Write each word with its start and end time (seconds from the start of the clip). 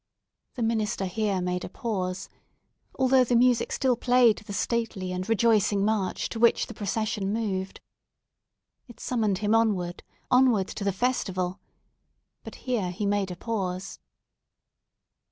The 0.55 0.63
minister 0.63 1.05
here 1.05 1.41
made 1.41 1.63
a 1.63 1.69
pause; 1.69 2.27
although 2.97 3.23
the 3.23 3.35
music 3.35 3.71
still 3.71 3.95
played 3.95 4.39
the 4.39 4.51
stately 4.51 5.11
and 5.11 5.29
rejoicing 5.29 5.85
march 5.85 6.27
to 6.29 6.39
which 6.39 6.65
the 6.65 6.73
procession 6.73 7.31
moved. 7.31 7.79
It 8.87 8.99
summoned 8.99 9.37
him 9.45 9.53
onward—inward 9.53 10.67
to 10.69 10.83
the 10.83 10.91
festival!—but 10.91 11.59
here 12.55 12.89
he 12.89 13.05
made 13.05 13.29
a 13.29 13.35
pause. 13.35 13.99